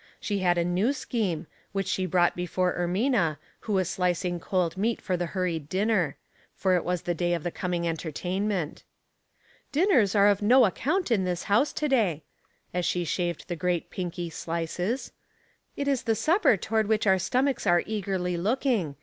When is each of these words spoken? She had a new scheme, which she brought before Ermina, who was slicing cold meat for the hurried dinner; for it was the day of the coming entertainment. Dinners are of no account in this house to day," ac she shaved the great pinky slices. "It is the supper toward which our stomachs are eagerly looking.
She 0.19 0.39
had 0.39 0.57
a 0.57 0.65
new 0.65 0.93
scheme, 0.93 1.45
which 1.73 1.85
she 1.85 2.07
brought 2.07 2.35
before 2.35 2.73
Ermina, 2.73 3.37
who 3.59 3.73
was 3.73 3.87
slicing 3.87 4.39
cold 4.39 4.75
meat 4.75 4.99
for 4.99 5.15
the 5.15 5.27
hurried 5.27 5.69
dinner; 5.69 6.17
for 6.55 6.75
it 6.75 6.83
was 6.83 7.03
the 7.03 7.13
day 7.13 7.35
of 7.35 7.43
the 7.43 7.51
coming 7.51 7.87
entertainment. 7.87 8.83
Dinners 9.71 10.15
are 10.15 10.27
of 10.27 10.41
no 10.41 10.65
account 10.65 11.11
in 11.11 11.23
this 11.23 11.43
house 11.43 11.71
to 11.73 11.87
day," 11.87 12.23
ac 12.73 12.81
she 12.91 13.03
shaved 13.05 13.47
the 13.47 13.55
great 13.55 13.91
pinky 13.91 14.31
slices. 14.31 15.11
"It 15.77 15.87
is 15.87 16.01
the 16.01 16.15
supper 16.15 16.57
toward 16.57 16.87
which 16.87 17.05
our 17.05 17.19
stomachs 17.19 17.67
are 17.67 17.83
eagerly 17.85 18.37
looking. 18.37 18.95